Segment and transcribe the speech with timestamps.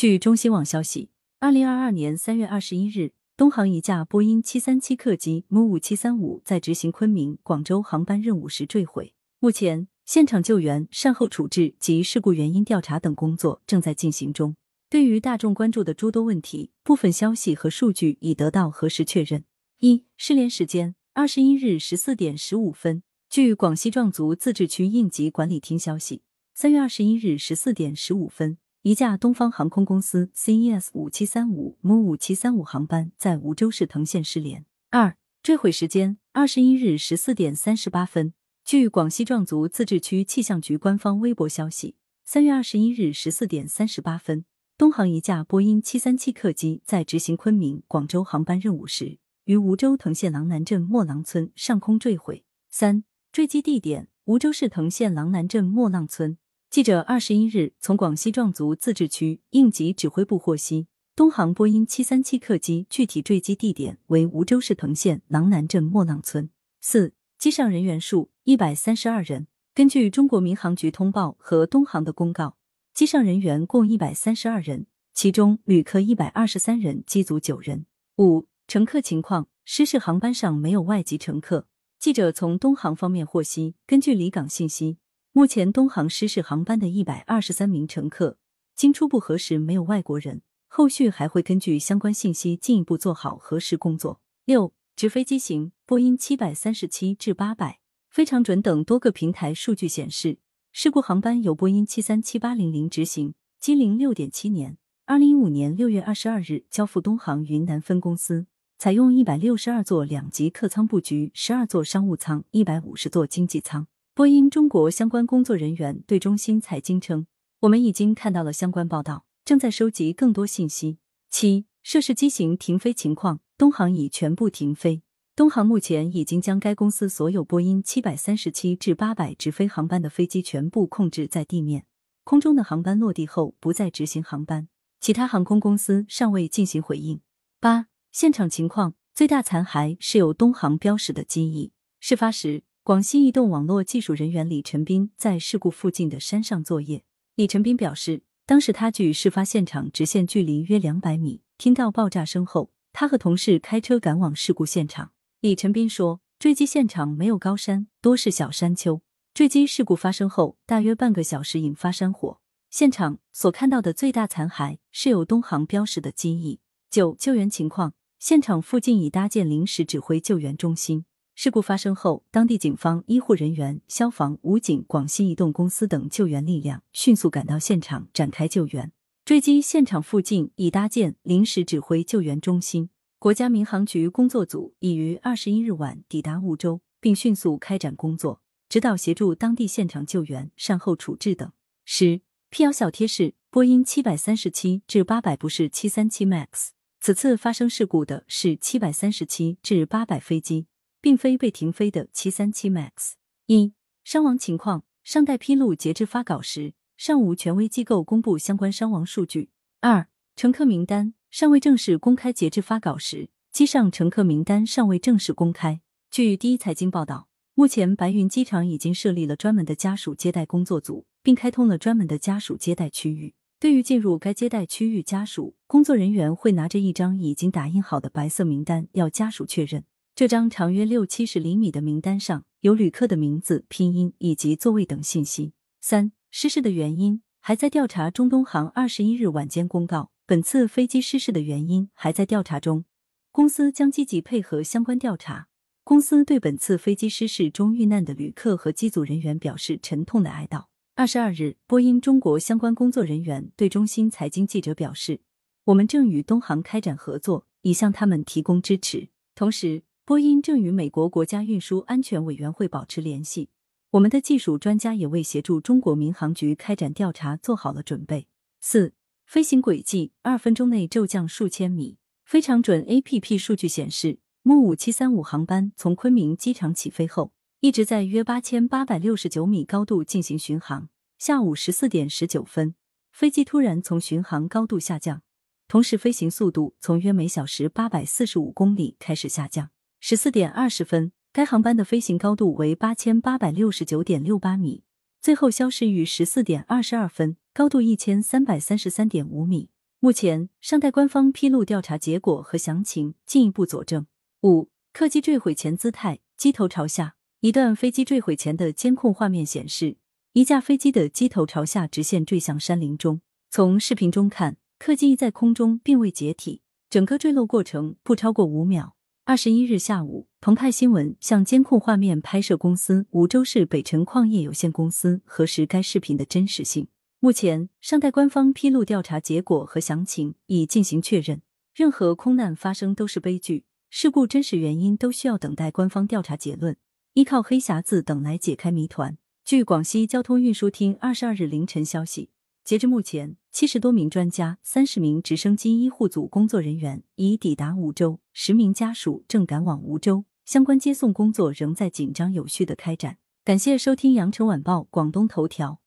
[0.00, 9.12] 据中新网消息，二零二二年三月二十一日，东航一架波音七三七客机 MU 五七三五在执行昆明、广州航班任务时坠毁。
[9.40, 14.56] 目前，现场救援、善后处置及事故原因调查等工作正在进行中。
[14.88, 19.44] 对于大众关注的诸多问题，部分消息和数据已得到核实确认。
[19.80, 23.02] 一、失联时间：二十一日十四点十五分。
[23.28, 26.22] 据广西壮族自治区应急管理厅消息，
[26.54, 34.64] 三月二十一日十四点十五分，一架东方航空公司 CES 五七三五 MU 五七三五航班在梧州市藤县失联。
[34.88, 38.32] 二、坠毁时间：二十一日十四点三十八分。
[38.64, 44.46] 据广西壮族自治区气象局官方微博消息，三月二十一日十四点三十八分，
[44.78, 52.46] 东航一架波音七三七客机在执行昆明、广州航班任务时，于梧州藤县郎南镇莫浪村上空坠毁。
[52.70, 56.38] 三坠机地点：梧州市藤县郎南镇莫浪村。
[56.70, 66.48] 记者二十一日从广西壮族自治区应急指挥部获悉，东航波音七三七客机具体坠机地点为梧州市藤县郎南镇莫浪村。
[66.80, 69.48] 四、机上人员数一百三十二人。
[69.74, 72.56] 根据中国民航局通报和东航的公告，
[72.94, 77.86] 机上人员共一百三十二人，其中旅客一百二十三人，机组九人。
[78.18, 81.66] 五、乘客情况：失事航班上没有外籍乘客。
[81.98, 84.98] 记者从东航方面获悉，根据离港信息，
[85.32, 88.36] 目前东航失事航班的一百二十三名乘客，
[88.74, 94.20] 经初步核实没有外国人，后续还会根据相关信息进一步做好核实工作。
[94.44, 97.78] 六，直飞机型：波音七百三十七至八百。
[98.08, 100.38] 非常准等多个平台数据显示，
[100.72, 108.48] 事故航班由波音七三七八零零执行，机龄六点七年，二零一五年六月二十二日交付东航云南分公司。
[108.78, 113.86] 采用一百六十二座两级客舱布局，十二座商务舱，一百五十座经济舱。
[114.12, 117.26] 波音中国相关工作人员对中新财经称
[117.60, 120.98] ：“我们已经看到了相关报道，正在收集更多信息。”
[121.30, 125.02] 七、涉事机型停飞情况，东航已全部停飞。
[125.36, 131.86] 东航目前已经将该公司所有波音七百三十七至八百直飞航班的飞机全部控制在地面，
[132.24, 134.68] 空中的航班落地后不再执行航班。
[134.98, 137.20] 其他航空公司尚未进行回应。
[137.60, 137.86] 八。
[138.10, 141.70] 现场情况，最大残骸是有东航标识的机翼。
[142.00, 147.04] 事发时，广西移动网络技术人员李晨斌在事故附近的山上作业。
[147.34, 155.12] 李晨斌表示，当时他距事发现场直线距离约两百米，听到爆炸声后，他和同事开车赶往事故现场。
[155.42, 159.02] 李晨斌说，坠机现场没有高山，多是小山丘。
[159.34, 162.40] 坠机事故发生后大约半个小时引发山火，
[162.70, 166.60] 现场所看到的最大残骸是有东航标识的机翼。
[166.88, 167.92] 九救援情况。
[168.18, 171.06] 现场附近已搭建临时指挥救援中心。
[171.42, 178.92] 事故发生后，当地警方、医护人员、消防、武警、广西移动公司等救援力量迅速赶到现场展开救援。
[179.24, 182.90] 坠机现场附近已搭建临时指挥救援中心。
[183.18, 191.50] 国家民航局工作组已于二十一日晚抵达梧州，并迅速开展工作，指导协助当地现场救援、善后处置等。
[191.86, 192.20] 十
[192.50, 196.72] 辟谣小贴士：波音七百三十七至八百不是七三七 MAX。
[197.00, 200.66] 此次发生事故的是七百三十七至八百飞机，
[201.00, 203.12] 并非被停飞的七三七 MAX。
[203.46, 203.74] 一、
[204.04, 209.50] 伤亡情况尚待披露，截至发稿时尚无权威机构公布相关伤亡数据。
[209.80, 215.80] 二、乘客名单尚未正式公开，截至发稿时机上乘客名单尚未正式公开。
[216.10, 223.34] 据第一财经报道，目前白云机场已经设立了专门的家属接待工作组，并开通了专门的家属接待区域。
[223.58, 229.84] 对于进入该接待区域家属，工作人员会拿着一张已经打印好的白色名单，要家属确认。
[230.20, 235.54] 这张长约六七十厘米的名单上有旅客的名字、拼音以及座位等信息。
[235.80, 238.28] 三、失事的原因还在调查中。
[238.28, 242.84] 东航二十一日晚间公告，本次飞机失事的原因还在调查中，
[243.32, 245.48] 公司将积极配合相关调查。
[245.84, 250.66] 公司对本次飞机失事中遇难的旅客和机组人员表示沉痛的哀悼。
[250.96, 255.22] 二十二日，波音中国相关工作人员对中新财经记者表示
[255.64, 259.08] ：“我们正与东航开展合作，已向他们提供支持。
[259.34, 263.48] 同时，波音正与美国国家运输安全委员会保持联系。
[263.90, 268.26] 我们的技术专家也为协助中国民航局开展调查做好了准备。”
[268.60, 268.92] 四、
[269.24, 271.98] 飞行轨迹二分钟内骤降数千米。
[272.24, 277.32] 非常准 A P P 数据显示，MU 五七三五航班从昆明机场起飞后。
[277.60, 280.88] 一直在约八千八百六十九米高度进行巡航。
[281.18, 282.74] 下午十四点十九分，
[283.12, 285.22] 飞机突然从巡航高度下降，
[285.68, 289.70] 同时飞行速度从约每小时八百四十五公里开始下降。
[290.02, 294.82] 十四点二十分，该航班的飞行高度为八千八百六十九点六八米，
[295.20, 299.68] 最后消失于十四点二十二分，高度一千三百三十三点五米。
[300.00, 304.06] 目前尚待官方披露调查结果和详情，进一步佐证。
[304.42, 307.16] 五，客机坠毁前姿态，机头朝下。
[307.40, 309.98] 一段飞机坠毁前的监控画面显示，
[310.32, 313.20] 一架飞机的机头朝下直线坠向山林中。
[313.50, 318.96] 从视频中看，客机在空中并未解体，整个坠落过程不超过五秒。
[319.30, 326.88] 二十一日下午，澎湃新闻向监控画面拍摄公司梧州市北辰矿业有限公司核实该视频的真实性。
[327.20, 331.42] 目前尚待官方披露调查结果和详情，以进行确认。
[331.72, 336.76] 任何空难发生都是悲剧，事故真实原因都需要等待官方调查结论，
[337.14, 339.16] 依靠黑匣子等来解开谜团。
[339.44, 342.30] 据广西交通运输厅二十二日凌晨消息。
[342.70, 353.16] 截至目前，七十多名专家、三十名直升机医护组工作人员已抵达梧州，十名家属正赶往梧州，相关接送工作仍在紧张有序的开展。
[353.44, 355.80] 感谢收听羊城晚报广东头条。